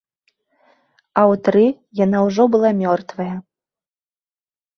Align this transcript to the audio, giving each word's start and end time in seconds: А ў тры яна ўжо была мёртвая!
А 1.21 1.25
ў 1.33 1.37
тры 1.47 1.65
яна 2.05 2.17
ўжо 2.29 2.43
была 2.57 2.69
мёртвая! 2.81 3.29